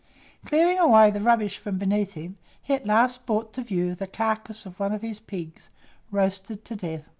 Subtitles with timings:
[0.45, 4.65] Clearing away the rubbish from beneath him, he at last brought to view the carcase
[4.65, 5.69] of one of his pigs,
[6.09, 7.07] roasted to death.